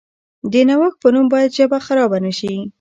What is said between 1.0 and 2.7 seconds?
په نوم باید ژبه خرابه نشي.